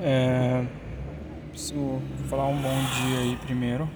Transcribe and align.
É, 0.00 0.62
preciso 1.50 2.00
falar 2.28 2.48
um 2.48 2.60
bom 2.60 2.68
dia 2.68 3.18
aí 3.20 3.36
primeiro. 3.44 3.88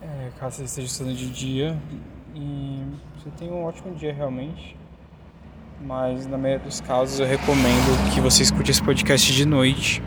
É, 0.00 0.30
caso 0.38 0.56
você 0.56 0.64
esteja 0.64 0.86
estudando 0.86 1.16
de 1.16 1.30
dia. 1.30 1.76
E 2.34 2.82
você 3.16 3.30
tenha 3.36 3.52
um 3.52 3.64
ótimo 3.64 3.94
dia 3.94 4.12
realmente. 4.12 4.76
Mas 5.80 6.26
na 6.26 6.36
maioria 6.36 6.64
dos 6.64 6.80
casos 6.80 7.20
eu 7.20 7.26
recomendo 7.26 8.12
que 8.12 8.20
você 8.20 8.42
escute 8.42 8.70
esse 8.70 8.82
podcast 8.82 9.32
de 9.32 9.44
noite. 9.44 10.02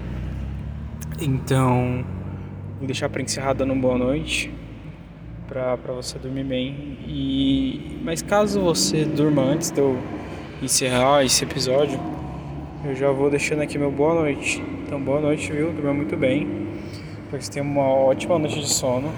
Então, 1.19 2.03
vou 2.77 2.85
deixar 2.85 3.09
para 3.09 3.21
encerrar 3.21 3.53
dando 3.53 3.71
uma 3.71 3.81
boa 3.81 3.97
noite. 3.97 4.53
Pra 5.47 5.75
você 5.75 6.17
dormir 6.17 6.43
bem. 6.43 6.97
E, 7.07 8.01
mas 8.03 8.21
caso 8.21 8.61
você 8.61 9.05
durma 9.05 9.41
antes 9.41 9.71
de 9.71 9.79
eu 9.79 9.97
encerrar 10.61 11.23
esse 11.23 11.43
episódio 11.43 11.99
eu 12.83 12.95
já 12.95 13.11
vou 13.11 13.29
deixando 13.29 13.61
aqui 13.61 13.77
meu 13.77 13.91
boa 13.91 14.15
noite. 14.15 14.59
Então, 14.59 14.99
boa 14.99 15.21
noite, 15.21 15.51
viu? 15.51 15.71
Dormiu 15.71 15.93
muito 15.93 16.17
bem. 16.17 16.47
Espero 17.23 17.37
que 17.37 17.45
você 17.45 17.51
tenha 17.51 17.63
uma 17.63 17.83
ótima 17.83 18.39
noite 18.39 18.59
de 18.59 18.67
sono. 18.67 19.13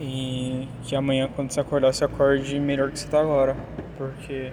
E 0.00 0.66
que 0.84 0.96
amanhã, 0.96 1.28
quando 1.36 1.52
você 1.52 1.60
acordar, 1.60 1.92
você 1.92 2.04
acorde 2.04 2.58
melhor 2.58 2.90
que 2.90 2.98
você 2.98 3.04
está 3.04 3.20
agora. 3.20 3.54
Porque 3.98 4.50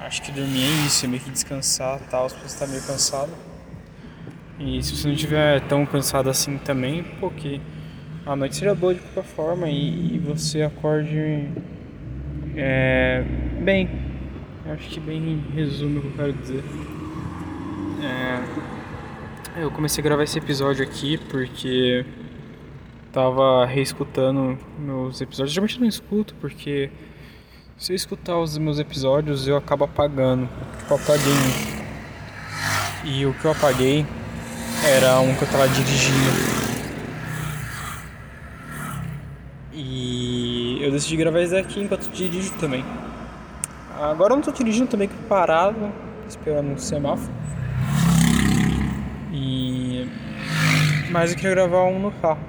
acho 0.00 0.22
que 0.22 0.32
dormir 0.32 0.64
é 0.64 0.86
isso, 0.86 1.04
é 1.04 1.08
meio 1.08 1.22
que 1.22 1.30
descansar 1.30 2.00
tal, 2.10 2.28
se 2.28 2.36
você 2.36 2.46
está 2.46 2.66
meio 2.66 2.82
cansado. 2.82 3.32
E 4.58 4.82
se 4.82 4.96
você 4.96 5.08
não 5.08 5.14
estiver 5.14 5.60
tão 5.62 5.84
cansado 5.84 6.30
assim 6.30 6.56
também, 6.56 7.04
porque 7.20 7.60
a 8.24 8.34
noite 8.34 8.56
seja 8.56 8.74
boa 8.74 8.94
de 8.94 9.00
qualquer 9.00 9.24
forma 9.24 9.68
e, 9.68 10.14
e 10.14 10.18
você 10.18 10.62
acorde 10.62 11.50
é, 12.56 13.22
bem 13.60 14.05
Acho 14.68 14.88
que 14.88 15.00
bem 15.00 15.44
resume 15.54 15.98
o 15.98 16.00
que 16.02 16.08
eu 16.08 16.12
quero 16.12 16.32
dizer. 16.32 16.64
É, 18.02 19.62
eu 19.62 19.70
comecei 19.70 20.02
a 20.02 20.04
gravar 20.04 20.24
esse 20.24 20.38
episódio 20.38 20.84
aqui 20.84 21.16
porque 21.16 22.04
tava 23.12 23.64
reescutando 23.64 24.58
meus 24.78 25.20
episódios. 25.20 25.52
Geralmente 25.52 25.76
eu 25.76 25.80
não 25.82 25.88
escuto 25.88 26.34
porque 26.40 26.90
se 27.78 27.92
eu 27.92 27.96
escutar 27.96 28.38
os 28.38 28.58
meus 28.58 28.78
episódios 28.78 29.46
eu 29.46 29.56
acabo 29.56 29.84
apagando. 29.84 30.48
Tipo, 30.78 30.94
eu 30.94 30.96
apaguei. 30.96 31.76
E 33.04 33.24
o 33.24 33.32
que 33.34 33.44
eu 33.44 33.52
apaguei 33.52 34.04
era 34.84 35.20
um 35.20 35.34
que 35.36 35.42
eu 35.42 35.48
tava 35.48 35.68
dirigindo. 35.68 36.66
E 39.72 40.78
eu 40.82 40.90
decidi 40.90 41.16
gravar 41.16 41.40
esse 41.40 41.52
daqui 41.52 41.80
enquanto 41.80 42.10
dirijo 42.10 42.52
também. 42.58 42.84
Agora 44.00 44.32
eu 44.32 44.36
não 44.36 44.42
tô 44.42 44.52
dirigindo 44.52 44.86
também 44.88 45.08
que 45.08 45.14
parado, 45.28 45.92
esperando 46.28 46.72
um 46.72 46.78
semáforo. 46.78 47.32
E 49.32 50.08
mas 51.10 51.30
eu 51.30 51.36
queria 51.36 51.52
gravar 51.52 51.84
um 51.84 51.98
no 51.98 52.10
carro. 52.12 52.40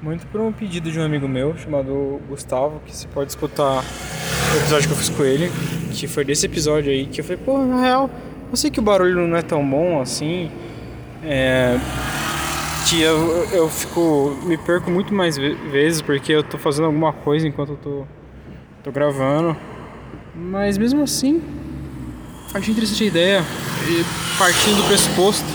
Muito 0.00 0.26
por 0.26 0.40
um 0.40 0.52
pedido 0.52 0.90
de 0.90 0.98
um 0.98 1.04
amigo 1.04 1.26
meu 1.26 1.56
chamado 1.56 2.20
Gustavo, 2.28 2.80
que 2.84 2.94
você 2.94 3.08
pode 3.08 3.30
escutar 3.30 3.82
o 3.82 4.56
episódio 4.58 4.88
que 4.88 4.94
eu 4.94 4.98
fiz 4.98 5.08
com 5.08 5.24
ele, 5.24 5.50
que 5.92 6.06
foi 6.06 6.24
desse 6.24 6.46
episódio 6.46 6.92
aí, 6.92 7.06
que 7.06 7.20
eu 7.20 7.24
falei, 7.24 7.42
pô, 7.42 7.58
na 7.58 7.80
real, 7.80 8.10
eu 8.50 8.56
sei 8.56 8.70
que 8.70 8.78
o 8.78 8.82
barulho 8.82 9.26
não 9.26 9.36
é 9.36 9.42
tão 9.42 9.68
bom 9.68 10.00
assim. 10.00 10.50
É, 11.22 11.78
que 12.88 13.00
eu, 13.00 13.46
eu 13.52 13.68
fico. 13.68 14.36
me 14.44 14.56
perco 14.58 14.90
muito 14.90 15.12
mais 15.14 15.36
vezes 15.36 16.02
porque 16.02 16.32
eu 16.32 16.42
tô 16.42 16.58
fazendo 16.58 16.86
alguma 16.86 17.12
coisa 17.12 17.48
enquanto 17.48 17.70
eu 17.70 17.76
tô, 17.76 18.04
tô 18.84 18.92
gravando. 18.92 19.56
Mas 20.34 20.76
mesmo 20.76 21.02
assim, 21.02 21.42
achei 22.52 22.72
interessante 22.72 23.04
a 23.04 23.06
ideia, 23.06 23.44
partindo 24.38 24.76
do 24.76 24.88
pressuposto 24.88 25.46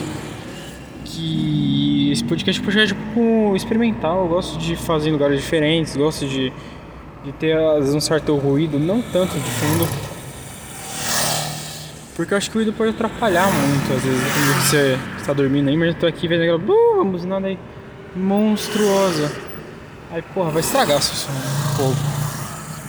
que 1.04 2.12
esse 2.12 2.24
podcast 2.24 2.60
é 2.60 2.62
um 2.62 2.64
projeto 2.64 2.88
tipo, 2.90 3.56
experimental. 3.56 4.22
Eu 4.22 4.28
gosto 4.30 4.58
de 4.58 4.76
fazer 4.76 5.10
em 5.10 5.12
lugares 5.12 5.42
diferentes, 5.42 5.96
gosto 5.98 6.26
de, 6.26 6.54
de 7.26 7.32
ter 7.34 7.58
às 7.58 7.80
vezes 7.80 7.96
um 7.96 8.00
certo 8.00 8.36
ruído, 8.36 8.80
não 8.80 9.02
tanto 9.02 9.34
de 9.38 9.50
fundo. 9.52 9.88
Porque 12.16 12.34
eu 12.34 12.38
acho 12.38 12.52
que 12.52 12.58
o 12.58 12.62
ruído 12.62 12.74
pode 12.74 12.92
atrapalhar 12.92 13.48
muito, 13.52 13.94
às 13.94 14.04
vezes, 14.04 14.22
quando 14.34 14.62
você 14.62 14.98
está 15.18 15.34
dormindo 15.34 15.70
aí, 15.70 15.78
mas 15.78 15.90
eu 15.90 15.96
tô 15.96 16.06
aqui 16.06 16.28
vendo 16.28 16.42
aquela 16.42 16.58
uh, 16.58 17.06
buzinada 17.06 17.48
aí 17.48 17.58
monstruosa. 18.16 19.32
Aí, 20.12 20.22
porra, 20.22 20.52
vai 20.52 20.62
estragar 20.62 21.02
seu 21.02 21.16
som 21.16 21.32
um 21.32 21.78
pouco. 21.78 22.19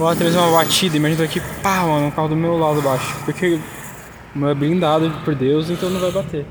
Ou 0.01 0.09
até 0.09 0.25
mesmo 0.25 0.41
uma 0.41 0.57
batida, 0.57 0.97
imagina 0.97 1.25
aqui, 1.25 1.41
pá, 1.63 1.83
mano, 1.83 2.07
um 2.07 2.11
carro 2.11 2.29
do 2.29 2.37
meu 2.37 2.57
lado 2.57 2.81
baixo. 2.81 3.23
Porque 3.23 3.61
o 4.35 4.39
meu 4.39 4.49
é 4.49 4.55
blindado 4.55 5.11
por 5.27 5.35
Deus, 5.35 5.69
então 5.69 5.91
não 5.91 6.01
vai 6.01 6.11
bater. 6.11 6.47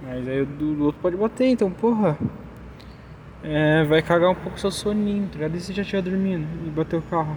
Mas 0.00 0.28
aí 0.28 0.42
o 0.42 0.46
do 0.46 0.84
outro 0.84 1.00
pode 1.02 1.16
bater, 1.16 1.48
então, 1.48 1.68
porra. 1.68 2.16
É, 3.42 3.82
vai 3.84 4.00
cagar 4.02 4.30
um 4.30 4.36
pouco 4.36 4.58
seu 4.60 4.70
soninho, 4.70 5.26
tá 5.26 5.34
ligado? 5.34 5.56
E 5.56 5.60
se 5.60 5.72
já 5.72 5.82
estiver 5.82 6.00
dormindo 6.00 6.46
e 6.64 6.70
bater 6.70 6.96
o 6.96 7.02
carro? 7.02 7.36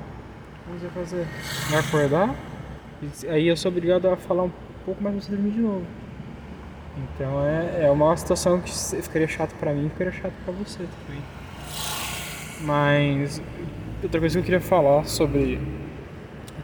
O 0.67 0.73
que 0.73 0.79
você 0.79 0.87
vai 0.87 1.03
fazer? 1.03 1.27
Vai 1.71 1.79
acordar? 1.79 2.35
Aí 3.29 3.47
eu 3.47 3.57
sou 3.57 3.71
obrigado 3.71 4.07
a 4.07 4.15
falar 4.15 4.43
um 4.43 4.51
pouco 4.85 5.01
mais 5.01 5.15
pra 5.15 5.25
você 5.25 5.31
dormir 5.31 5.51
de 5.51 5.61
novo. 5.61 5.85
Então 6.95 7.43
é, 7.43 7.85
é 7.85 7.91
uma 7.91 8.15
situação 8.15 8.61
que 8.61 8.71
ficaria 8.71 9.27
chato 9.27 9.55
pra 9.55 9.73
mim 9.73 9.87
e 9.87 9.89
ficaria 9.89 10.13
chato 10.13 10.33
pra 10.45 10.53
você 10.53 10.77
também. 11.07 11.23
Mas 12.61 13.41
outra 14.03 14.19
coisa 14.19 14.33
que 14.33 14.39
eu 14.39 14.43
queria 14.43 14.61
falar 14.61 15.05
sobre 15.05 15.59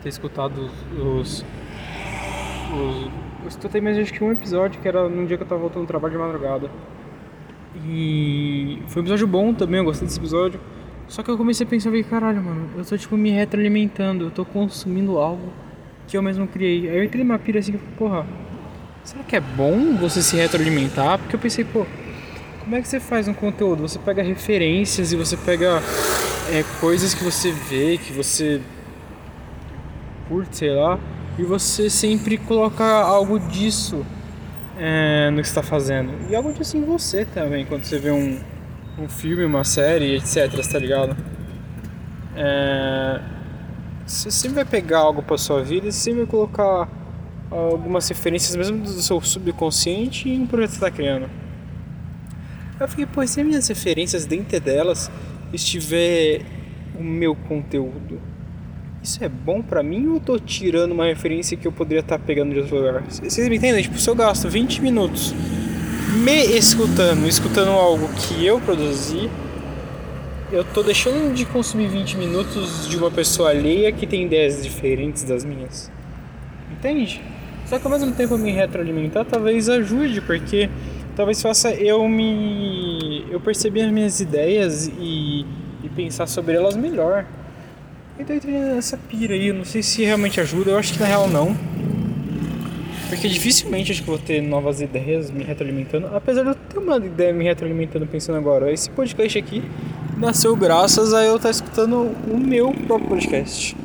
ter 0.01 0.09
escutado 0.09 0.69
os. 0.95 1.01
os, 1.17 1.43
os 2.73 3.25
eu 3.45 3.49
escutei 3.49 3.79
mais 3.79 3.95
acho 3.95 4.11
que 4.11 4.23
um 4.23 4.31
episódio 4.31 4.81
que 4.81 4.87
era 4.87 5.07
num 5.07 5.23
dia 5.23 5.37
que 5.37 5.43
eu 5.43 5.47
tava 5.47 5.61
voltando 5.61 5.83
do 5.83 5.87
trabalho 5.87 6.13
de 6.13 6.19
madrugada. 6.19 6.69
E 7.85 8.81
foi 8.87 9.01
um 9.01 9.05
episódio 9.05 9.27
bom 9.27 9.53
também, 9.53 9.79
eu 9.79 9.85
gostei 9.85 10.07
desse 10.07 10.19
episódio. 10.19 10.59
Só 11.07 11.21
que 11.21 11.29
eu 11.29 11.37
comecei 11.37 11.65
a 11.65 11.69
pensar, 11.69 11.89
falei, 11.89 12.03
caralho, 12.03 12.41
mano, 12.41 12.69
eu 12.75 12.83
tô 12.83 12.97
tipo 12.97 13.15
me 13.15 13.29
retroalimentando, 13.29 14.25
eu 14.25 14.31
tô 14.31 14.43
consumindo 14.43 15.19
algo 15.19 15.53
que 16.07 16.17
eu 16.17 16.23
mesmo 16.23 16.47
criei. 16.47 16.89
Aí 16.89 16.97
eu 16.97 17.03
entrei 17.03 17.23
numa 17.23 17.37
pira 17.37 17.59
assim, 17.59 17.73
porra, 17.97 18.25
será 19.03 19.23
que 19.23 19.35
é 19.35 19.39
bom 19.39 19.95
você 19.95 20.23
se 20.23 20.35
retroalimentar? 20.35 21.19
Porque 21.19 21.35
eu 21.35 21.39
pensei, 21.39 21.63
pô, 21.63 21.85
como 22.61 22.75
é 22.75 22.81
que 22.81 22.87
você 22.87 22.99
faz 22.99 23.27
um 23.27 23.33
conteúdo? 23.33 23.83
Você 23.83 23.99
pega 23.99 24.23
referências 24.23 25.11
e 25.13 25.15
você 25.15 25.37
pega 25.37 25.83
é, 26.51 26.63
coisas 26.79 27.13
que 27.13 27.23
você 27.23 27.51
vê, 27.51 27.97
que 27.97 28.13
você 28.13 28.61
curte, 30.27 30.57
sei 30.57 30.71
lá, 30.71 30.99
e 31.37 31.43
você 31.43 31.89
sempre 31.89 32.37
coloca 32.37 32.83
algo 32.83 33.39
disso 33.39 34.05
é, 34.77 35.29
no 35.31 35.41
que 35.41 35.47
está 35.47 35.63
fazendo. 35.63 36.11
E 36.29 36.35
algo 36.35 36.53
disso 36.53 36.77
em 36.77 36.83
você 36.83 37.25
também, 37.25 37.65
quando 37.65 37.83
você 37.83 37.99
vê 37.99 38.11
um, 38.11 38.39
um 38.97 39.09
filme, 39.09 39.43
uma 39.45 39.63
série, 39.63 40.15
etc, 40.15 40.49
tá 40.71 40.79
ligado? 40.79 41.15
É, 42.35 43.21
você 44.05 44.29
sempre 44.29 44.55
vai 44.55 44.65
pegar 44.65 44.99
algo 44.99 45.21
para 45.23 45.37
sua 45.37 45.63
vida 45.63 45.87
e 45.87 45.91
sempre 45.91 46.21
vai 46.21 46.27
colocar 46.27 46.89
algumas 47.49 48.07
referências 48.07 48.55
mesmo 48.55 48.79
do 48.79 48.89
seu 48.89 49.21
subconsciente 49.21 50.29
em 50.29 50.41
um 50.41 50.47
projeto 50.47 50.71
que 50.71 50.77
você 50.77 50.85
está 50.85 50.91
criando. 50.91 51.29
Eu 52.79 52.87
fiquei, 52.89 53.05
pô, 53.05 53.25
se 53.25 53.41
minhas 53.43 53.67
referências 53.67 54.25
dentro 54.25 54.59
delas 54.59 55.09
estiver 55.55 56.41
o 56.97 57.03
meu 57.03 57.35
conteúdo, 57.35 58.19
isso 59.01 59.23
é 59.23 59.29
bom 59.29 59.61
para 59.61 59.83
mim 59.83 60.07
ou 60.07 60.15
eu 60.15 60.19
tô 60.19 60.39
tirando 60.39 60.91
uma 60.91 61.05
referência 61.05 61.55
que 61.55 61.67
eu 61.67 61.71
poderia 61.71 61.99
estar 61.99 62.17
tá 62.17 62.23
pegando 62.25 62.53
de 62.53 62.59
outro 62.59 62.77
lugar? 62.77 63.03
Vocês 63.07 63.47
me 63.47 63.57
entendem? 63.57 63.83
Tipo, 63.83 63.97
se 63.99 64.09
eu 64.09 64.15
gasto 64.15 64.49
20 64.49 64.81
minutos 64.81 65.33
me 66.23 66.43
escutando, 66.57 67.27
escutando 67.27 67.69
algo 67.69 68.09
que 68.13 68.45
eu 68.45 68.59
produzi, 68.59 69.29
eu 70.51 70.63
tô 70.63 70.81
deixando 70.81 71.33
de 71.33 71.45
consumir 71.45 71.87
20 71.87 72.17
minutos 72.17 72.87
de 72.87 72.97
uma 72.97 73.11
pessoa 73.11 73.49
alheia 73.49 73.91
que 73.91 74.07
tem 74.07 74.25
ideias 74.25 74.63
diferentes 74.63 75.23
das 75.23 75.43
minhas. 75.43 75.91
Entende? 76.71 77.21
Só 77.67 77.77
que 77.77 77.85
ao 77.85 77.91
mesmo 77.91 78.11
tempo 78.13 78.37
me 78.37 78.51
retroalimentar 78.51 79.25
talvez 79.25 79.67
ajude, 79.69 80.21
porque 80.21 80.69
talvez 81.15 81.41
faça 81.41 81.71
eu 81.71 82.07
me 82.07 83.25
eu 83.31 83.39
perceber 83.39 83.83
as 83.83 83.91
minhas 83.91 84.19
ideias 84.19 84.87
e, 84.87 85.45
e 85.83 85.89
pensar 85.95 86.27
sobre 86.27 86.55
elas 86.55 86.75
melhor. 86.75 87.25
Então 88.19 88.35
entrei 88.35 88.53
nessa 88.53 88.97
pira 88.97 89.33
aí, 89.33 89.51
não 89.51 89.65
sei 89.65 89.83
se 89.83 90.03
realmente 90.03 90.39
ajuda, 90.39 90.71
eu 90.71 90.77
acho 90.77 90.93
que 90.93 90.99
na 90.99 91.05
real 91.05 91.27
não. 91.27 91.55
Porque 93.09 93.27
dificilmente 93.27 93.91
acho 93.91 94.01
que 94.01 94.09
vou 94.09 94.17
ter 94.17 94.41
novas 94.41 94.81
ideias 94.81 95.29
me 95.29 95.43
retroalimentando. 95.43 96.07
Apesar 96.07 96.43
de 96.43 96.49
eu 96.49 96.55
ter 96.55 96.79
uma 96.79 96.97
ideia 96.97 97.31
me 97.33 97.43
retroalimentando 97.43 98.05
pensando 98.07 98.37
agora. 98.37 98.71
Esse 98.71 98.89
podcast 98.89 99.37
aqui 99.37 99.63
nasceu 100.17 100.55
graças 100.55 101.13
a 101.13 101.23
eu 101.23 101.35
estar 101.35 101.49
escutando 101.49 102.11
o 102.27 102.37
meu 102.37 102.73
próprio 102.73 103.09
podcast. 103.09 103.75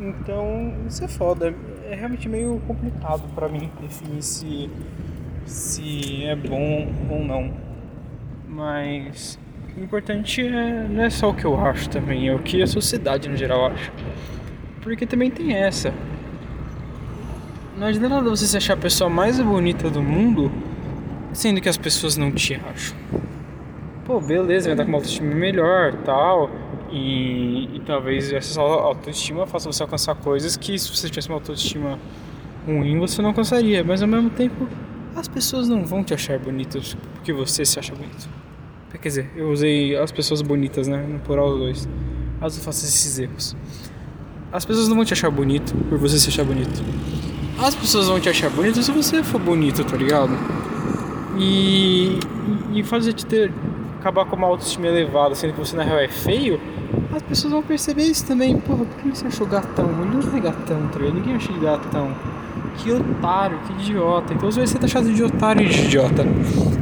Então 0.00 0.74
isso 0.88 1.04
é 1.04 1.08
foda. 1.08 1.54
É 1.88 1.94
realmente 1.94 2.28
meio 2.28 2.60
complicado 2.66 3.22
para 3.34 3.48
mim 3.48 3.70
definir 3.80 4.22
se 4.22 4.70
se 5.50 6.24
é 6.24 6.36
bom 6.36 6.88
ou 7.10 7.24
não. 7.24 7.50
Mas 8.48 9.38
o 9.76 9.82
importante 9.82 10.46
é, 10.46 10.86
não 10.88 11.02
é 11.02 11.10
só 11.10 11.30
o 11.30 11.34
que 11.34 11.44
eu 11.44 11.60
acho 11.60 11.88
também, 11.90 12.28
é 12.28 12.34
o 12.34 12.38
que 12.38 12.62
a 12.62 12.66
sociedade 12.66 13.28
no 13.28 13.36
geral 13.36 13.66
acha. 13.66 13.92
Porque 14.80 15.04
também 15.04 15.30
tem 15.30 15.54
essa. 15.54 15.92
não 17.76 17.88
adianta 17.88 18.08
nada 18.08 18.30
você 18.30 18.46
se 18.46 18.56
achar 18.56 18.74
a 18.74 18.76
pessoa 18.76 19.10
mais 19.10 19.40
bonita 19.40 19.90
do 19.90 20.00
mundo, 20.00 20.50
sendo 21.32 21.60
que 21.60 21.68
as 21.68 21.76
pessoas 21.76 22.16
não 22.16 22.30
te 22.30 22.54
acham. 22.54 22.96
Pô, 24.04 24.20
beleza, 24.20 24.68
vai 24.68 24.74
estar 24.74 24.84
com 24.84 24.90
uma 24.90 24.98
autoestima 24.98 25.34
melhor 25.34 25.94
tal. 26.04 26.50
E, 26.92 27.76
e 27.76 27.80
talvez 27.86 28.32
essa 28.32 28.60
autoestima 28.60 29.46
faça 29.46 29.70
você 29.70 29.82
alcançar 29.82 30.16
coisas 30.16 30.56
que 30.56 30.76
se 30.76 30.88
você 30.88 31.08
tivesse 31.08 31.28
uma 31.28 31.36
autoestima 31.36 31.98
ruim 32.66 32.98
você 32.98 33.22
não 33.22 33.30
alcançaria. 33.30 33.84
Mas 33.84 34.02
ao 34.02 34.08
mesmo 34.08 34.30
tempo, 34.30 34.66
as 35.20 35.28
pessoas 35.28 35.68
não 35.68 35.84
vão 35.84 36.02
te 36.02 36.14
achar 36.14 36.38
bonito 36.38 36.80
porque 37.14 37.32
você 37.32 37.64
se 37.64 37.78
acha 37.78 37.94
bonito. 37.94 38.28
Quer 39.00 39.08
dizer, 39.08 39.30
eu 39.36 39.50
usei 39.50 39.96
as 39.96 40.10
pessoas 40.10 40.42
bonitas, 40.42 40.88
né? 40.88 41.06
No 41.06 41.20
plural 41.20 41.56
dois. 41.56 41.88
Mas 42.40 42.56
eu 42.56 42.62
faço 42.62 42.84
esses 42.84 43.18
erros. 43.18 43.56
As 44.50 44.64
pessoas 44.64 44.88
não 44.88 44.96
vão 44.96 45.04
te 45.04 45.12
achar 45.12 45.30
bonito 45.30 45.74
por 45.88 45.98
você 45.98 46.18
se 46.18 46.28
achar 46.28 46.44
bonito. 46.44 46.82
As 47.58 47.74
pessoas 47.74 48.08
vão 48.08 48.18
te 48.18 48.28
achar 48.28 48.50
bonito 48.50 48.82
se 48.82 48.90
você 48.90 49.22
for 49.22 49.40
bonito, 49.40 49.84
tá 49.84 49.96
ligado? 49.96 50.32
E, 51.38 52.18
e, 52.74 52.82
fazer 52.82 53.12
te 53.12 53.24
ter 53.24 53.52
acabar 53.98 54.24
com 54.24 54.36
uma 54.36 54.46
autoestima 54.46 54.86
elevada, 54.86 55.34
sendo 55.34 55.52
que 55.52 55.58
você 55.58 55.76
na 55.76 55.82
real 55.82 55.98
é 55.98 56.08
feio, 56.08 56.60
as 57.14 57.22
pessoas 57.22 57.52
vão 57.52 57.62
perceber 57.62 58.04
isso 58.04 58.26
também. 58.26 58.58
Porra, 58.58 58.84
por 58.84 59.02
que 59.02 59.08
você 59.10 59.26
achou 59.26 59.46
gatão? 59.46 59.86
Não 59.86 60.36
é 60.36 60.40
gatão, 60.40 60.88
tá 60.88 60.98
ligado? 60.98 61.14
Ninguém 61.14 61.36
acha 61.36 61.52
gatão. 61.52 62.14
Que 62.78 62.92
otário, 62.92 63.58
que 63.66 63.72
idiota. 63.74 64.32
Então 64.32 64.50
você 64.50 64.78
tá 64.78 65.00
de 65.00 65.22
otário 65.22 65.62
e 65.62 65.68
de 65.68 65.84
idiota. 65.84 66.22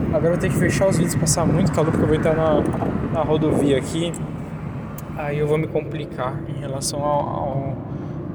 Agora 0.09 0.27
eu 0.27 0.31
vou 0.33 0.39
ter 0.39 0.49
que 0.49 0.57
fechar 0.57 0.89
os 0.89 0.97
vídeos, 0.97 1.15
passar 1.17 1.45
muito 1.47 1.73
calor, 1.73 1.91
porque 1.91 2.05
eu 2.05 2.09
vou 2.09 2.17
entrar 2.17 2.35
na, 2.35 2.63
na 3.13 3.23
rodovia 3.23 3.79
aqui. 3.79 4.13
Aí 5.17 5.39
eu 5.39 5.47
vou 5.47 5.59
me 5.59 5.67
complicar 5.67 6.41
em 6.49 6.61
relação 6.61 7.03
ao, 7.03 7.29
ao, 7.29 7.77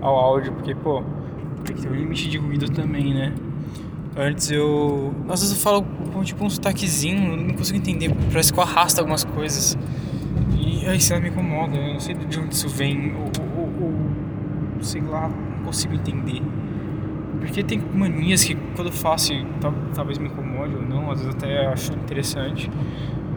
ao 0.01 0.15
áudio, 0.15 0.51
porque, 0.53 0.75
pô, 0.75 1.01
tem 1.63 1.75
que 1.75 1.81
ter 1.81 1.89
um 1.89 1.95
limite 1.95 2.29
de 2.29 2.37
ruído 2.37 2.69
também, 2.69 3.13
né? 3.13 3.33
Antes 4.15 4.51
eu. 4.51 5.13
Às 5.29 5.41
vezes 5.41 5.57
eu 5.57 5.61
falo 5.63 5.83
com 6.13 6.23
tipo 6.23 6.43
um 6.43 6.49
sotaquezinho, 6.49 7.35
não 7.35 7.55
consigo 7.55 7.77
entender, 7.77 8.13
parece 8.31 8.53
que 8.53 8.59
eu 8.59 8.63
arrasto 8.63 8.99
algumas 8.99 9.23
coisas. 9.23 9.77
E 10.59 10.85
aí 10.85 10.97
isso 10.97 11.17
me 11.19 11.29
incomoda, 11.29 11.75
eu 11.75 11.93
não 11.93 11.99
sei 11.99 12.13
de 12.13 12.39
onde 12.39 12.53
isso 12.53 12.69
vem, 12.69 13.13
ou, 13.15 13.31
ou, 13.57 13.69
ou 13.81 14.83
sei 14.83 15.01
lá, 15.01 15.29
não 15.29 15.65
consigo 15.65 15.95
entender. 15.95 16.41
Porque 17.39 17.63
tem 17.63 17.81
manias 17.93 18.43
que 18.43 18.55
quando 18.75 18.87
eu 18.87 18.93
faço, 18.93 19.33
talvez 19.93 20.17
me 20.17 20.27
incomode 20.27 20.75
ou 20.75 20.81
não, 20.81 21.11
às 21.11 21.19
vezes 21.19 21.35
até 21.35 21.67
acho 21.67 21.93
interessante. 21.93 22.69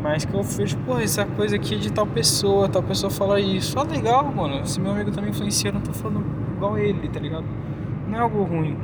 Mas 0.03 0.25
que 0.25 0.35
eu 0.35 0.43
vejo, 0.43 0.77
pô, 0.79 0.99
essa 0.99 1.25
coisa 1.25 1.57
aqui 1.57 1.75
é 1.75 1.79
de 1.79 1.93
tal 1.93 2.07
pessoa, 2.07 2.69
tal 2.69 2.83
pessoa 2.83 3.11
fala 3.11 3.41
isso. 3.41 3.79
Ah, 3.79 3.83
legal, 3.83 4.33
mano. 4.33 4.65
Se 4.65 4.81
meu 4.81 4.93
amigo 4.93 5.11
também 5.11 5.31
influencia, 5.31 5.71
eu 5.71 5.75
não 5.75 5.81
tô 5.81 5.93
falando 5.93 6.25
igual 6.55 6.79
ele, 6.79 7.09
tá 7.09 7.19
ligado? 7.19 7.45
Não 8.09 8.17
é 8.17 8.21
algo 8.21 8.43
ruim. 8.45 8.77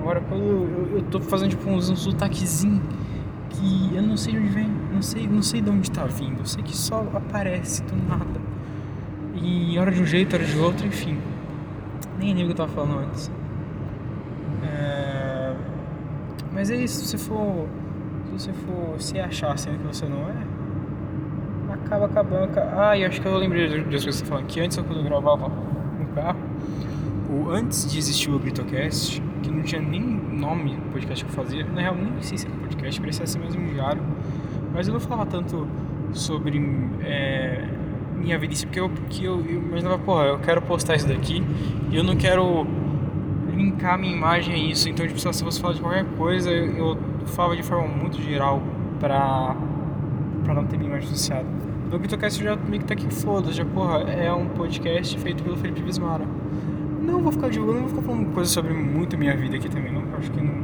Agora, 0.00 0.20
quando 0.20 0.42
eu, 0.42 0.96
eu, 0.96 1.02
tô 1.02 1.20
fazendo 1.20 1.50
tipo 1.50 1.70
uns, 1.70 1.88
uns 1.90 2.00
sotaquezinho 2.00 2.82
que 3.50 3.94
eu 3.94 4.02
não 4.02 4.16
sei 4.16 4.32
de 4.32 4.38
onde 4.40 4.48
vem, 4.48 4.70
não 4.92 5.00
sei, 5.00 5.26
não 5.28 5.42
sei 5.42 5.60
de 5.62 5.70
onde 5.70 5.90
tá 5.90 6.04
vindo. 6.06 6.40
Eu 6.40 6.46
sei 6.46 6.62
que 6.62 6.76
só 6.76 7.06
aparece 7.14 7.82
do 7.84 7.96
nada. 8.08 8.40
E 9.34 9.78
hora 9.78 9.92
de 9.92 10.02
um 10.02 10.06
jeito, 10.06 10.34
hora 10.34 10.44
de 10.44 10.58
outro, 10.58 10.86
enfim. 10.86 11.16
Nem 12.18 12.34
lembro 12.34 12.52
o 12.52 12.54
que 12.54 12.60
eu 12.60 12.66
tava 12.66 12.72
falando 12.72 12.98
antes. 12.98 13.30
É... 14.64 15.54
Mas 16.52 16.70
é 16.70 16.76
isso, 16.76 17.04
se 17.04 17.06
você 17.06 17.18
for. 17.18 17.68
Se 18.26 18.32
você 18.32 18.52
for 18.52 19.00
se 19.00 19.20
achar 19.20 19.56
sendo 19.58 19.78
que 19.78 19.86
você 19.86 20.06
não 20.06 20.28
é, 20.28 20.34
acaba 21.72 22.06
acabando. 22.06 22.58
Ah, 22.76 22.96
e 22.96 23.04
acho 23.04 23.20
que 23.20 23.26
eu 23.26 23.36
lembrei 23.36 23.68
das 23.68 24.04
coisas 24.04 24.04
que 24.04 24.12
você 24.12 24.24
tá 24.24 24.30
falando. 24.30 24.46
Que 24.46 24.60
antes, 24.60 24.76
quando 24.76 24.96
eu 24.96 25.04
gravava 25.04 25.48
no 25.48 26.06
carro, 26.14 26.38
o, 27.30 27.50
antes 27.50 27.90
de 27.90 27.98
existir 27.98 28.30
o 28.30 28.38
Gritocast, 28.38 29.22
que 29.42 29.50
não 29.50 29.62
tinha 29.62 29.80
nem 29.80 30.00
nome 30.00 30.74
do 30.76 30.92
podcast 30.92 31.24
que 31.24 31.30
eu 31.30 31.34
fazia, 31.34 31.64
na 31.64 31.80
real, 31.80 31.94
nem 31.94 32.20
sei 32.20 32.38
se 32.38 32.46
era 32.46 32.56
podcast, 32.56 33.00
parecia 33.00 33.26
ser 33.26 33.38
mais 33.38 33.54
um 33.54 33.66
diário, 33.66 34.02
mas 34.72 34.88
eu 34.88 34.94
não 34.94 35.00
falava 35.00 35.26
tanto 35.26 35.66
sobre 36.12 36.58
é, 37.02 37.66
minha 38.16 38.38
vida, 38.38 38.54
porque 38.62 38.80
eu, 38.80 38.88
porque 38.88 39.26
eu, 39.26 39.44
eu 39.46 39.62
imaginava, 39.62 39.98
porra, 39.98 40.24
eu 40.24 40.38
quero 40.38 40.62
postar 40.62 40.96
isso 40.96 41.08
daqui 41.08 41.42
e 41.90 41.96
eu 41.96 42.04
não 42.04 42.16
quero 42.16 42.66
linkar 43.54 43.98
minha 43.98 44.14
imagem 44.14 44.54
a 44.54 44.58
isso, 44.58 44.88
então, 44.88 45.06
tipo, 45.06 45.18
se 45.18 45.44
você 45.44 45.60
falar 45.60 45.74
de 45.74 45.80
qualquer 45.80 46.04
coisa, 46.16 46.50
eu, 46.50 46.98
falava 47.26 47.56
de 47.56 47.62
forma 47.62 47.88
muito 47.88 48.20
geral 48.20 48.62
pra, 49.00 49.56
pra 50.44 50.54
não 50.54 50.64
ter 50.64 50.76
minha 50.76 50.90
imagem 50.90 51.08
associada. 51.08 51.46
No 51.90 51.98
Bitocast 51.98 52.42
já 52.42 52.56
meio 52.56 52.82
que 52.82 52.88
tá 52.88 52.94
aqui 52.94 53.12
foda, 53.12 53.52
já 53.52 53.64
porra, 53.64 54.00
é 54.10 54.32
um 54.32 54.46
podcast 54.46 55.18
feito 55.18 55.42
pelo 55.42 55.56
Felipe 55.56 55.82
Vismara. 55.82 56.24
Não 57.00 57.20
vou 57.20 57.30
ficar 57.30 57.48
divulgando, 57.50 57.80
não 57.80 57.88
vou 57.88 57.96
ficar 57.96 58.12
falando 58.12 58.34
coisas 58.34 58.52
sobre 58.52 58.72
muito 58.72 59.16
minha 59.16 59.36
vida 59.36 59.56
aqui 59.56 59.68
também, 59.68 59.92
não. 59.92 60.02
Acho 60.18 60.30
que 60.30 60.40
não, 60.40 60.54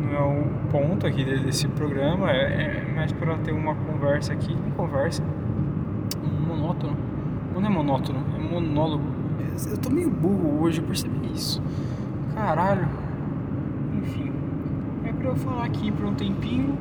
não 0.00 0.14
é 0.16 0.22
o 0.22 0.44
ponto 0.70 1.06
aqui 1.06 1.24
desse 1.24 1.68
programa, 1.68 2.30
é, 2.30 2.86
é 2.86 2.92
mais 2.94 3.12
para 3.12 3.36
ter 3.38 3.52
uma 3.52 3.74
conversa 3.74 4.32
aqui, 4.32 4.54
uma 4.54 4.74
conversa, 4.76 5.22
monótono. 6.46 6.96
Não 7.54 7.64
é 7.64 7.68
monótono, 7.68 8.20
é 8.34 8.38
monólogo. 8.38 9.04
Eu 9.70 9.78
tô 9.78 9.90
meio 9.90 10.10
burro 10.10 10.62
hoje, 10.62 10.80
eu 10.80 10.84
percebi 10.84 11.32
isso. 11.34 11.62
Caralho. 12.34 12.88
Enfim, 13.98 14.32
é 15.04 15.12
pra 15.12 15.28
eu 15.28 15.36
falar 15.36 15.64
aqui 15.64 15.90
por 15.92 16.06
um 16.06 16.14
tempinho 16.14 16.76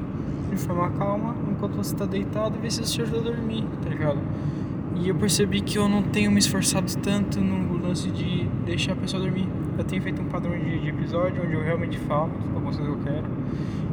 de 0.49 0.57
forma 0.57 0.89
calma, 0.91 1.35
enquanto 1.51 1.75
você 1.75 1.95
tá 1.95 2.05
deitado, 2.05 2.57
ver 2.59 2.71
se 2.71 2.81
isso 2.81 2.93
te 2.93 3.01
ajuda 3.01 3.19
a 3.19 3.33
dormir, 3.33 3.65
tá 3.81 3.89
ligado? 3.89 4.19
E 4.95 5.09
eu 5.09 5.15
percebi 5.15 5.61
que 5.61 5.77
eu 5.77 5.89
não 5.89 6.03
tenho 6.03 6.31
me 6.31 6.39
esforçado 6.39 6.95
tanto 6.97 7.41
no 7.41 7.81
lance 7.81 8.09
de 8.11 8.45
deixar 8.65 8.93
a 8.93 8.95
pessoa 8.95 9.21
dormir. 9.21 9.47
Eu 9.77 9.83
tenho 9.83 10.01
feito 10.01 10.21
um 10.21 10.25
padrão 10.25 10.57
de, 10.57 10.79
de 10.79 10.89
episódio 10.89 11.43
onde 11.43 11.53
eu 11.53 11.63
realmente 11.63 11.97
falo 11.99 12.31
algumas 12.53 12.77
coisas 12.77 12.93
que 12.95 12.99
eu 12.99 13.13
quero. 13.13 13.27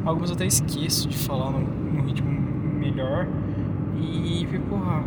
Algumas 0.05 0.29
eu 0.29 0.35
até 0.35 0.45
esqueço 0.45 1.09
de 1.09 1.17
falar 1.17 1.51
num, 1.51 1.61
num 1.61 2.01
ritmo 2.03 2.29
melhor. 2.79 3.27
E, 3.99 4.47
porra, 4.69 5.03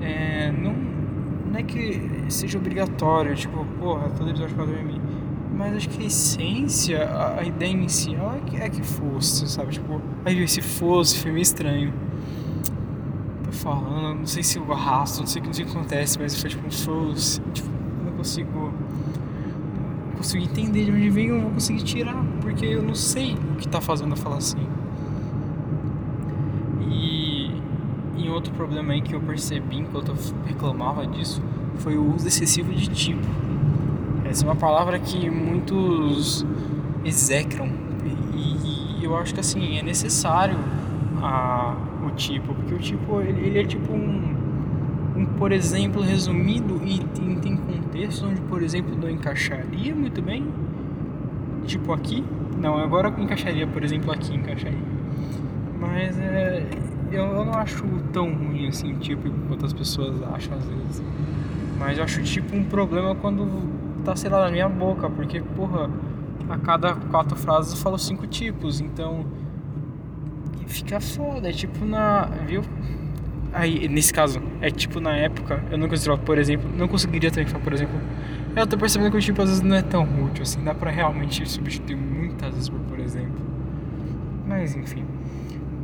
é, 0.00 0.52
não, 0.52 0.74
não 1.50 1.58
é 1.58 1.62
que 1.62 2.24
seja 2.28 2.58
obrigatório, 2.58 3.34
tipo, 3.34 3.64
porra, 3.78 4.08
todo 4.10 4.30
episódio 4.30 4.54
pra 4.54 4.64
dormir 4.64 5.00
mas 5.60 5.76
acho 5.76 5.90
que 5.90 6.02
a 6.02 6.06
essência, 6.06 7.04
a, 7.04 7.40
a 7.40 7.44
ideia 7.44 7.70
inicial 7.70 8.34
é 8.34 8.40
que, 8.40 8.56
é 8.56 8.70
que 8.70 8.82
fosse, 8.82 9.46
sabe? 9.46 9.72
Tipo, 9.72 10.00
aí 10.24 10.48
se 10.48 10.62
fosse, 10.62 11.18
foi 11.18 11.30
meio 11.30 11.42
estranho. 11.42 11.92
Tô 13.44 13.52
falando, 13.52 14.20
não 14.20 14.26
sei 14.26 14.42
se 14.42 14.56
eu 14.56 14.72
arrasto, 14.72 15.20
não 15.20 15.26
sei, 15.26 15.42
não 15.42 15.52
sei 15.52 15.66
o 15.66 15.68
que 15.68 15.76
acontece, 15.76 16.18
mas 16.18 16.40
foi 16.40 16.48
tipo 16.48 16.66
um 16.66 16.70
fosse. 16.70 17.42
Tipo, 17.52 17.68
eu 17.68 18.04
não 18.06 18.12
consigo. 18.12 18.72
Não 20.06 20.16
consigo 20.16 20.42
entender 20.42 20.86
de 20.86 20.92
onde 20.92 21.10
vem, 21.10 21.26
eu 21.26 21.34
não 21.34 21.42
vou 21.42 21.50
conseguir 21.52 21.82
tirar, 21.82 22.24
porque 22.40 22.64
eu 22.64 22.82
não 22.82 22.94
sei 22.94 23.34
o 23.34 23.56
que 23.56 23.68
tá 23.68 23.82
fazendo 23.82 24.12
eu 24.12 24.16
falar 24.16 24.38
assim. 24.38 24.66
E, 26.88 27.50
e 28.16 28.29
outro 28.40 28.52
problema 28.54 28.94
aí 28.94 29.02
que 29.02 29.14
eu 29.14 29.20
percebi 29.20 29.78
enquanto 29.78 30.08
eu 30.08 30.16
reclamava 30.46 31.06
disso 31.06 31.42
foi 31.76 31.96
o 31.96 32.14
uso 32.14 32.26
excessivo 32.26 32.72
de 32.72 32.88
tipo. 32.88 33.26
Essa 34.24 34.44
é 34.44 34.48
uma 34.48 34.56
palavra 34.56 34.98
que 34.98 35.28
muitos 35.28 36.44
execram 37.04 37.68
e, 38.34 39.04
eu 39.04 39.16
acho 39.16 39.34
que 39.34 39.40
assim 39.40 39.78
é 39.78 39.82
necessário 39.82 40.56
a, 41.22 41.74
o 42.06 42.10
tipo, 42.10 42.54
porque 42.54 42.74
o 42.74 42.78
tipo 42.78 43.20
ele, 43.20 43.46
ele 43.46 43.58
é 43.58 43.64
tipo 43.64 43.92
um, 43.92 44.34
um, 45.16 45.26
por 45.26 45.52
exemplo 45.52 46.02
resumido 46.02 46.80
e 46.84 46.98
tem, 46.98 47.34
tem 47.36 47.56
contextos 47.56 48.22
onde 48.22 48.40
por 48.42 48.62
exemplo 48.62 48.96
não 48.96 49.10
encaixaria 49.10 49.94
muito 49.94 50.22
bem, 50.22 50.46
tipo 51.66 51.92
aqui, 51.92 52.22
não 52.58 52.78
agora 52.78 53.12
encaixaria 53.18 53.66
por 53.66 53.82
exemplo 53.82 54.12
aqui 54.12 54.34
encaixaria, 54.34 54.78
mas 55.80 56.18
é, 56.18 56.66
eu, 57.10 57.24
eu 57.24 57.44
não 57.44 57.54
acho 57.54 57.84
tão 58.12 58.32
ruim 58.32 58.68
assim 58.68 58.94
tipo 58.94 59.30
quanto 59.48 59.66
as 59.66 59.72
pessoas 59.72 60.22
acham 60.22 60.56
às 60.56 60.64
vezes, 60.64 61.02
mas 61.78 61.98
eu 61.98 62.04
acho 62.04 62.22
tipo 62.22 62.54
um 62.56 62.64
problema 62.64 63.14
quando 63.14 63.68
tá, 64.04 64.16
sei 64.16 64.30
lá, 64.30 64.44
na 64.44 64.50
minha 64.50 64.68
boca, 64.68 65.08
porque, 65.10 65.40
porra, 65.40 65.90
a 66.48 66.58
cada 66.58 66.94
quatro 66.94 67.36
frases 67.36 67.72
eu 67.72 67.78
falo 67.78 67.98
cinco 67.98 68.26
tipos, 68.26 68.80
então 68.80 69.24
fica 70.66 71.00
foda, 71.00 71.48
é 71.48 71.52
tipo 71.52 71.84
na, 71.84 72.26
viu? 72.46 72.62
Aí, 73.52 73.88
nesse 73.88 74.12
caso, 74.12 74.40
é 74.60 74.70
tipo 74.70 75.00
na 75.00 75.16
época, 75.16 75.62
eu 75.70 75.78
não 75.78 75.88
conseguiria, 75.88 76.24
por 76.24 76.38
exemplo, 76.38 76.70
não 76.76 76.86
conseguiria 76.86 77.30
também 77.30 77.46
falar, 77.46 77.64
por 77.64 77.72
exemplo, 77.72 77.98
eu 78.54 78.66
tô 78.66 78.78
percebendo 78.78 79.10
que 79.10 79.16
o 79.16 79.20
tipo 79.20 79.42
às 79.42 79.48
vezes 79.48 79.62
não 79.62 79.76
é 79.76 79.82
tão 79.82 80.04
útil 80.24 80.42
assim, 80.42 80.62
dá 80.62 80.74
pra 80.74 80.90
realmente 80.90 81.48
substituir 81.48 81.96
muitas 81.96 82.54
vezes 82.54 82.68
por 82.68 82.80
por 82.80 82.98
exemplo. 82.98 83.40
Mas 84.46 84.76
enfim. 84.76 85.04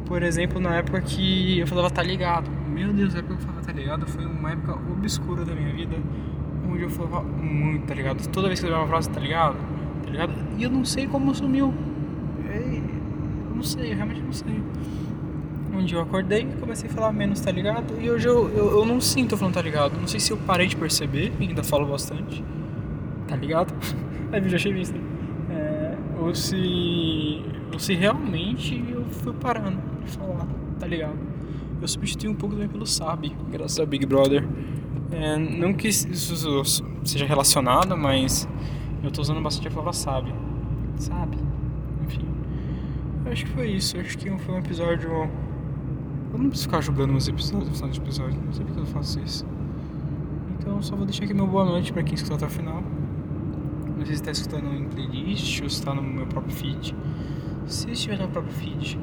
Por 0.06 0.22
exemplo, 0.22 0.60
na 0.60 0.76
época 0.76 1.00
que 1.00 1.58
eu 1.58 1.66
falava 1.66 1.90
tá 1.90 2.02
ligado. 2.02 2.48
Meu 2.68 2.92
Deus, 2.92 3.14
a 3.14 3.18
época 3.18 3.34
que 3.34 3.42
eu 3.42 3.46
falava 3.46 3.66
tá 3.66 3.72
ligado 3.72 4.06
foi 4.06 4.24
uma 4.24 4.52
época 4.52 4.74
obscura 4.74 5.44
da 5.44 5.54
minha 5.54 5.72
vida 5.74 5.96
onde 6.70 6.82
eu 6.82 6.90
falava 6.90 7.22
muito, 7.22 7.86
tá 7.86 7.94
ligado? 7.94 8.26
Toda 8.28 8.46
vez 8.46 8.60
que 8.60 8.66
eu 8.66 8.70
lembrava 8.70 8.84
uma 8.84 8.92
frase, 8.92 9.10
tá 9.10 9.20
ligado? 9.20 9.56
Tá 10.04 10.10
ligado? 10.10 10.32
E 10.56 10.62
eu 10.62 10.70
não 10.70 10.84
sei 10.84 11.06
como 11.08 11.34
sumiu. 11.34 11.74
Eu 12.44 13.54
não 13.56 13.62
sei, 13.62 13.92
eu 13.92 13.96
realmente 13.96 14.20
não 14.20 14.32
sei. 14.32 14.62
Um 15.72 15.84
dia 15.84 15.98
eu 15.98 16.02
acordei 16.02 16.42
e 16.42 16.60
comecei 16.60 16.88
a 16.88 16.92
falar 16.92 17.12
menos, 17.12 17.40
tá 17.40 17.50
ligado? 17.50 18.00
E 18.00 18.08
hoje 18.08 18.28
eu, 18.28 18.48
eu, 18.50 18.78
eu 18.78 18.84
não 18.84 19.00
sinto 19.00 19.36
falando, 19.36 19.54
tá 19.54 19.62
ligado? 19.62 19.98
Não 19.98 20.06
sei 20.06 20.20
se 20.20 20.32
eu 20.32 20.36
parei 20.36 20.68
de 20.68 20.76
perceber, 20.76 21.32
ainda 21.40 21.64
falo 21.64 21.86
bastante. 21.86 22.44
Tá 23.26 23.34
ligado? 23.34 23.74
Aí 24.32 24.40
eu 24.40 24.48
já 24.48 24.56
achei 24.56 24.72
visto. 24.72 24.98
ou 26.20 26.34
se. 26.34 27.42
ou 27.72 27.78
se 27.78 27.94
realmente 27.94 28.84
eu 28.88 29.04
fui 29.10 29.32
parando 29.34 29.95
falar, 30.08 30.46
tá 30.78 30.86
ligado? 30.86 31.18
Eu 31.80 31.88
substituí 31.88 32.28
um 32.28 32.34
pouco 32.34 32.54
também 32.54 32.68
pelo 32.68 32.86
Sabe, 32.86 33.36
graças 33.50 33.78
a 33.78 33.86
Big 33.86 34.06
Brother. 34.06 34.46
É, 35.10 35.36
não 35.36 35.72
que 35.72 35.88
isso 35.88 36.62
seja 37.04 37.26
relacionado, 37.26 37.96
mas 37.96 38.48
eu 39.02 39.10
tô 39.10 39.20
usando 39.20 39.40
bastante 39.40 39.68
a 39.68 39.70
palavra 39.70 39.92
Sabe. 39.92 40.34
Sabe? 40.98 41.36
Enfim. 42.04 42.26
Eu 43.24 43.32
acho 43.32 43.44
que 43.44 43.50
foi 43.50 43.70
isso. 43.70 43.96
Eu 43.96 44.00
acho 44.00 44.18
que 44.18 44.30
foi 44.38 44.54
um 44.54 44.58
episódio. 44.58 45.10
Eu 45.10 46.38
não 46.38 46.48
preciso 46.48 46.68
ficar 46.68 46.80
julgando 46.80 47.12
meus 47.12 47.28
episódios, 47.28 47.76
final 47.76 47.90
de 47.90 48.00
episódio. 48.00 48.40
Não 48.44 48.52
sei 48.52 48.64
porque 48.64 48.80
eu 48.80 48.86
faço 48.86 49.20
isso. 49.20 49.46
Então 50.58 50.82
só 50.82 50.96
vou 50.96 51.06
deixar 51.06 51.24
aqui 51.24 51.34
meu 51.34 51.46
boa 51.46 51.64
noite 51.64 51.92
pra 51.92 52.02
quem 52.02 52.14
escutou 52.14 52.36
até 52.36 52.46
o 52.46 52.50
final. 52.50 52.82
Não 53.96 54.04
sei 54.04 54.14
se 54.16 54.22
está 54.22 54.30
escutando 54.30 54.74
em 54.74 54.84
playlist 54.88 55.62
ou 55.62 55.70
se 55.70 55.78
está 55.78 55.94
no 55.94 56.02
meu 56.02 56.26
próprio 56.26 56.54
feed. 56.54 56.96
Se 57.66 57.90
estiver 57.90 58.18
no 58.18 58.28
próprio 58.28 58.52
feed, 58.54 58.98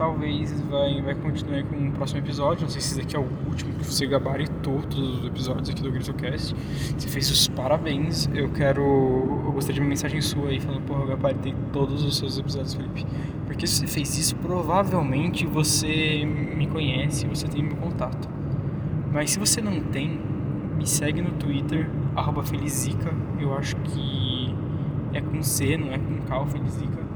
talvez 0.00 0.58
vai, 0.62 1.02
vai 1.02 1.14
continuar 1.14 1.62
com 1.64 1.76
o 1.76 1.92
próximo 1.92 2.20
episódio. 2.20 2.62
Não 2.62 2.70
sei 2.70 2.80
se 2.80 2.92
esse 2.92 3.00
aqui 3.02 3.14
é 3.14 3.18
o 3.18 3.28
último 3.46 3.74
que 3.74 3.84
você 3.84 4.06
gabaritou 4.06 4.80
todos 4.80 5.18
os 5.18 5.26
episódios 5.26 5.68
aqui 5.68 5.82
do 5.82 5.92
GritoCast. 5.92 6.56
Você 6.96 7.06
fez 7.06 7.30
os 7.30 7.48
parabéns. 7.48 8.26
Eu 8.32 8.48
quero. 8.48 8.80
Eu 8.80 9.52
gostaria 9.52 9.74
de 9.74 9.80
uma 9.80 9.90
mensagem 9.90 10.22
sua 10.22 10.48
aí 10.48 10.58
falando, 10.58 10.86
porra, 10.86 11.02
eu 11.02 11.06
gabaritei 11.08 11.54
todos 11.70 12.02
os 12.02 12.16
seus 12.16 12.38
episódios, 12.38 12.72
Felipe. 12.72 13.04
Porque 13.44 13.66
se 13.66 13.80
você 13.80 13.86
fez 13.86 14.16
isso, 14.16 14.34
provavelmente 14.36 15.44
você 15.46 16.24
me 16.24 16.66
conhece, 16.66 17.26
você 17.26 17.46
tem 17.46 17.62
meu 17.62 17.76
contato. 17.76 18.26
Mas 19.12 19.32
se 19.32 19.38
você 19.38 19.60
não 19.60 19.80
tem, 19.80 20.18
me 20.78 20.86
segue 20.86 21.20
no 21.20 21.32
Twitter, 21.32 21.90
arroba 22.16 22.42
Felizica. 22.42 23.12
Eu 23.38 23.54
acho 23.54 23.76
que 23.76 24.54
é 25.12 25.20
com 25.20 25.42
C, 25.42 25.76
não 25.76 25.92
é 25.92 25.98
com 25.98 26.22
K, 26.26 26.46
Felizica. 26.46 27.09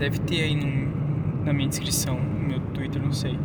Deve 0.00 0.18
ter 0.20 0.44
aí 0.44 0.56
no, 0.56 1.44
na 1.44 1.52
minha 1.52 1.68
descrição, 1.68 2.18
no 2.18 2.48
meu 2.48 2.58
Twitter, 2.72 3.02
não 3.02 3.12
sei. 3.12 3.38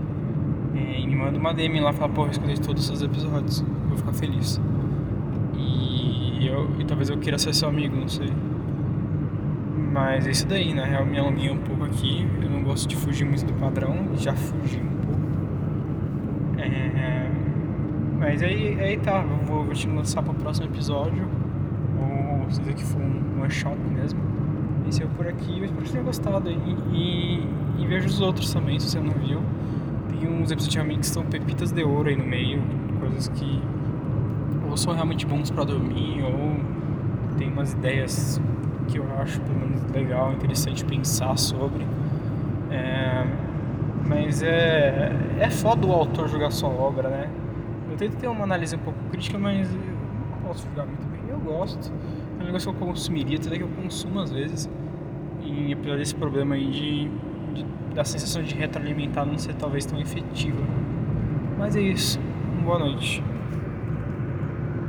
É, 0.73 1.01
e 1.01 1.05
me 1.05 1.13
manda 1.13 1.37
uma 1.37 1.53
DM 1.53 1.81
lá 1.81 1.91
e 1.91 1.93
fala, 1.93 2.13
pô, 2.13 2.23
eu 2.23 2.31
escutei 2.31 2.55
todos 2.55 2.89
os 2.89 3.01
episódios. 3.01 3.59
Eu 3.59 3.89
vou 3.89 3.97
ficar 3.97 4.13
feliz. 4.13 4.61
E, 5.53 6.47
eu, 6.47 6.69
e 6.79 6.85
talvez 6.85 7.09
eu 7.09 7.17
queira 7.17 7.37
ser 7.37 7.53
seu 7.53 7.67
amigo, 7.67 7.97
não 7.97 8.07
sei. 8.07 8.29
Mas 9.91 10.25
é 10.25 10.31
isso 10.31 10.47
daí, 10.47 10.73
na 10.73 10.85
real 10.85 11.05
me 11.05 11.19
alonguei 11.19 11.49
um 11.49 11.57
pouco 11.57 11.83
aqui. 11.83 12.25
Eu 12.41 12.49
não 12.49 12.63
gosto 12.63 12.87
de 12.87 12.95
fugir 12.95 13.25
muito 13.25 13.45
do 13.45 13.53
padrão, 13.55 14.07
já 14.15 14.33
fugi 14.33 14.79
um 14.79 14.95
pouco. 15.05 15.21
É, 16.57 17.29
mas 18.17 18.41
aí, 18.41 18.79
aí 18.79 18.97
tá, 18.97 19.19
vou, 19.45 19.65
vou 19.65 19.73
te 19.73 19.89
lançar 19.89 20.23
pro 20.23 20.33
próximo 20.33 20.67
episódio. 20.67 21.27
Ou 21.99 22.49
se 22.49 22.61
aqui 22.61 22.83
for 22.85 23.01
um 23.01 23.41
one 23.41 23.51
shot 23.51 23.77
mesmo. 23.93 24.44
Esse 24.87 25.03
por 25.05 25.27
aqui, 25.27 25.59
eu 25.59 25.65
espero 25.65 25.81
que 25.81 25.87
você 25.87 25.93
tenha 25.93 26.03
gostado. 26.03 26.49
E, 26.49 26.53
e, 26.93 27.47
e 27.79 27.87
veja 27.87 28.07
os 28.07 28.21
outros 28.21 28.53
também, 28.53 28.79
se 28.79 28.89
você 28.89 28.99
não 28.99 29.13
viu. 29.13 29.41
Tem 30.09 30.29
uns 30.29 30.51
episódios 30.51 30.85
de 30.85 30.97
que 30.99 31.07
são 31.07 31.23
pepitas 31.23 31.71
de 31.71 31.83
ouro 31.83 32.09
aí 32.09 32.15
no 32.15 32.25
meio, 32.25 32.61
coisas 32.99 33.27
que 33.29 33.61
ou 34.69 34.77
são 34.77 34.93
realmente 34.93 35.25
bons 35.25 35.49
para 35.49 35.63
dormir, 35.63 36.23
ou 36.23 36.57
tem 37.37 37.49
umas 37.49 37.73
ideias 37.73 38.41
que 38.87 38.97
eu 38.97 39.05
acho 39.19 39.39
pelo 39.41 39.59
menos 39.59 39.81
legal, 39.91 40.33
interessante 40.33 40.83
pensar 40.83 41.37
sobre. 41.37 41.85
É, 42.71 43.25
mas 44.07 44.41
é, 44.41 45.11
é 45.39 45.49
foda 45.49 45.87
o 45.87 45.91
autor 45.91 46.27
jogar 46.27 46.51
sua 46.51 46.69
obra, 46.69 47.09
né? 47.09 47.29
Eu 47.89 47.97
tento 47.97 48.17
ter 48.17 48.27
uma 48.27 48.43
análise 48.43 48.75
um 48.75 48.79
pouco 48.79 48.99
crítica, 49.09 49.37
mas 49.37 49.71
eu 49.71 49.79
não 49.79 50.47
posso 50.47 50.67
jogar 50.67 50.85
muito 50.85 51.05
bem. 51.07 51.21
Eu 51.29 51.39
gosto. 51.39 51.91
É 52.39 52.43
um 52.43 52.45
negócio 52.45 52.73
que 52.73 52.81
eu 52.81 52.87
consumiria, 52.87 53.37
até 53.37 53.57
que 53.57 53.63
eu 53.63 53.69
consumo 53.69 54.19
às 54.19 54.31
vezes. 54.31 54.69
E 55.43 55.73
apesar 55.73 55.97
desse 55.97 56.15
problema 56.15 56.55
aí 56.55 56.65
de, 56.67 57.09
de, 57.53 57.65
da 57.93 58.03
sensação 58.03 58.43
de 58.43 58.55
retroalimentar 58.55 59.25
não 59.25 59.37
ser 59.37 59.53
talvez 59.55 59.85
tão 59.85 59.99
efetiva. 59.99 60.61
Mas 61.57 61.75
é 61.75 61.81
isso. 61.81 62.19
Boa 62.63 62.79
noite. 62.79 63.23